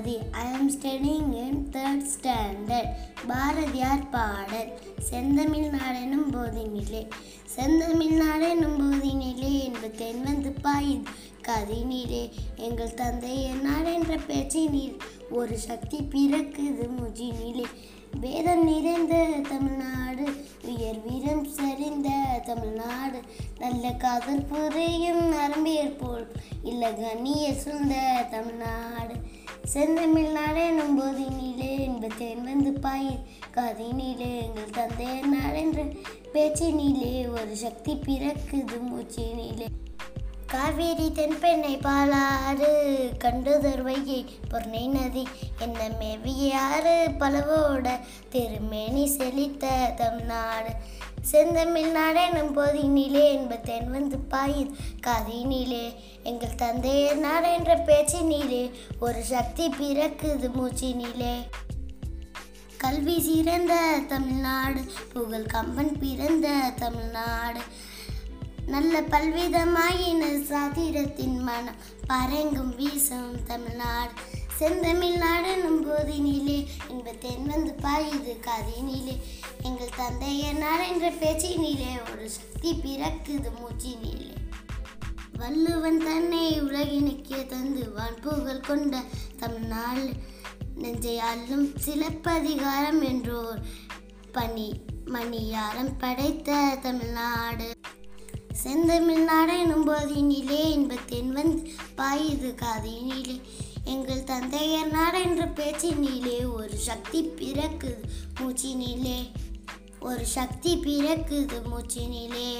[0.00, 2.88] Studying in third standard
[3.26, 4.78] Bharathiyar பாடல்.
[4.98, 7.08] செந்தமிழ் நாடெனும் போதினிலே.
[7.44, 11.06] செந்தமிழ் நாடெனும் போதினிலே என்பது தென்வந்து பாயின்
[11.48, 12.30] கதினிலே.
[12.56, 14.98] எங்கள் தந்தையர் என்ற பேச்சினில்
[15.30, 17.64] ஒரு சக்தி பிறக்குது முஜினிலே.
[18.20, 22.08] வேதம் நிறைந்த தமிழ்நாடு உயர் வீரம் சரிந்த
[22.44, 23.20] தமிழ்நாடு.
[23.58, 27.96] நல்ல காதல் புரியும் நரம்பியர் போல் இல்ல கண்ணிய சுந்த
[28.30, 29.38] தமிழ்நாடு.
[29.72, 30.36] செந்தமிழ்
[30.96, 33.10] போதி நீலே என்பத்தேன் வந்து பாய்
[33.54, 35.82] கதினிலே எங்கள் தந்தையர் நாடென்ற
[36.32, 39.68] பேச்சினிலே ஒரு சக்தி பிறக்குது மூச்சினிலே
[40.50, 42.72] காவேரி தென்பெண்ணை பாலாறு
[43.18, 45.28] கண்டுதர் வைகை பொர்ணை நதி
[45.58, 50.68] என்ன மேவியாறு பலவோட திருமேனி செழித்த தமிழ்நாடு
[51.22, 54.74] செந்தமிழ் நாடெனும் போதினிலே என்பதென் வந்து பாயுது
[55.26, 58.70] நிலே எங்கள் தந்தையர் நாடென்ற பேச்சினிலே
[59.00, 61.34] ஒரு சக்தி பிறக்குது மூச்சினிலே.
[62.76, 64.80] கல்வி சிறந்த தமிழ்நாடு
[65.12, 67.49] புகழ் கம்பன் பிறந்த தமிழ்நாடு.
[68.70, 71.74] நல்ல பல்விதமாயின சாதிரத்தின் மனம்.
[72.08, 74.10] பரங்கும் வீசும் தமிழ்நாடு
[74.58, 76.66] செந்தமிழ்நாடெனும் போதினிலே.
[76.88, 79.16] இன்ப தென் வந்து பாயுது காதினிலே.
[79.62, 84.34] எங்கள் தந்தைய நாடு என்ற பேச்சினிலே ஒரு சக்தி பிறக்குது மூச்சினிலே.
[85.36, 89.02] வள்ளுவன் தன்னை உலகினுக்கே தந்து வான்புகழ் கொண்ட
[89.38, 90.10] தமிழ்நாடு.
[90.74, 93.60] நெஞ்சை அல்லும் சிலப்பதிகாரம் என்றோர்
[94.32, 97.70] பணி மணியாரம் படைத்த தமிழ்நாடு.
[98.52, 103.40] செந்தமிழ்நாடு எனும் போதினிலே இன்பத்தென் வந்து பாயுது காதினிலே.
[103.84, 108.02] எங்கள் தந்தையர் நாடு என்ற பேச்சினிலே ஒரு சக்தி பிறக்குது
[108.40, 109.30] மூச்சினிலே.
[110.00, 112.54] ஒரு சக்தி பிறக்குது மூச்சினிலே.